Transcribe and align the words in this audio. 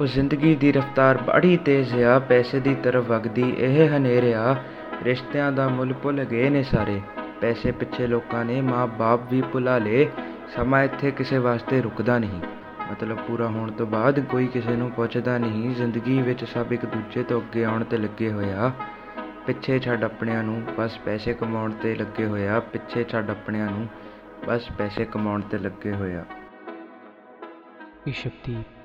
ਉਹ 0.00 0.06
ਜ਼ਿੰਦਗੀ 0.06 0.54
ਦੀ 0.54 0.72
ਰਫ਼ਤਾਰ 0.72 1.18
ਬੜੀ 1.18 1.56
ਤੇਜ਼ 1.56 2.02
ਆ 2.02 2.18
ਪੈਸੇ 2.18 2.60
ਦੀ 2.60 2.74
ਤਰਫ 2.74 3.04
ਵਗਦੀ, 3.06 3.54
ਇਹ 3.58 3.96
ਹਨੇਰਿਆ। 3.96 4.62
ਰਿਸ਼ਤਿਆਂ 5.02 5.52
ਦਾ 5.52 5.68
ਮੁੱਲ 5.68 5.92
ਭੁੱਲ 5.92 6.24
ਗਏ 6.24 6.50
ਨੇ 6.50 6.62
ਸਾਰੇ। 6.62 7.00
ਪੈਸੇ 7.40 7.72
ਪਿੱਛੇ 7.72 8.06
ਲੋਕਾਂ 8.06 8.44
ਨੇ, 8.44 8.60
ਮਾਂ-ਬਾਪ 8.60 9.20
ਵੀ 9.30 9.42
ਭੁਲਾ 9.42 9.78
ਲਏ। 9.78 10.08
ਸਮਾਂ 10.56 10.84
ਇੱਥੇ 10.84 11.10
ਕਿਸੇ 11.10 11.38
ਵਾਸਤੇ 11.38 11.82
ਰੁਕਦਾ 11.82 12.18
ਨਹੀਂ। 12.18 12.40
ਮਤਲਬ 12.92 13.18
ਪੂਰਾ 13.18 13.46
ਹੋਣ 13.46 13.72
ਤੋਂ 13.72 13.86
ਬਾਅਦ 13.86 14.20
ਕੋਈ 14.20 14.46
ਕਿਸੇ 14.46 14.76
ਨੂੰ 14.76 14.90
ਪੁੱਛਦਾ 14.90 15.38
ਨਹੀਂ, 15.38 15.74
ਜ਼ਿੰਦਗੀ 15.74 16.22
ਵਿੱਚ 16.22 16.44
ਸਭ 16.44 16.72
ਇੱਕ 16.72 16.86
ਦੂਜੇ 16.86 17.22
ਤੋਂ 17.22 17.40
ਅੱਗੇ 17.40 17.64
ਆਉਣ 17.64 17.84
ਤੇ 17.84 17.96
ਲੱਗੇ 17.96 18.32
ਹੋਇਆ। 18.32 18.72
ਪਿੱਛੇ 19.46 19.78
ਛੱਡ 19.78 20.04
ਆਪਣਿਆਂ 20.04 20.42
ਨੂੰ, 20.42 20.62
ਬਸ 20.78 20.98
ਪੈਸੇ 20.98 21.34
ਕਮਾਉਣ 21.34 21.72
ਤੇ 21.72 21.94
ਲੱਗੇ 21.94 22.26
ਹੋਇਆ। 22.26 22.60
ਪਿੱਛੇ 22.60 23.04
ਛੱਡ 23.04 23.30
ਆਪਣਿਆਂ 23.30 23.70
ਨੂੰ, 23.70 23.88
ਬਸ 24.46 24.70
ਪੈਸੇ 24.78 25.04
ਕਮਾਉਣ 25.04 25.40
ਤੇ 25.40 25.58
ਲੱਗੇ 25.58 25.92
ਹੋਇਆ। 25.92 26.24
ਇਸ਼ਪਦੀਪ 28.06 28.79